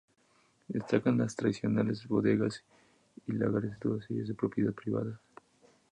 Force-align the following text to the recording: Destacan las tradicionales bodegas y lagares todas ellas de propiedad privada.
Destacan 0.67 1.19
las 1.19 1.35
tradicionales 1.35 2.07
bodegas 2.07 2.63
y 3.27 3.33
lagares 3.33 3.77
todas 3.79 4.09
ellas 4.09 4.29
de 4.29 4.33
propiedad 4.33 4.73
privada. 4.73 5.21